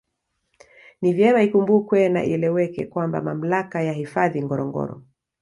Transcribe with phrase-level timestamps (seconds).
[1.01, 5.03] Ni vyema ikumbukwe na ieleweke kwamba Mamlaka ya hifadhi Ngorongoro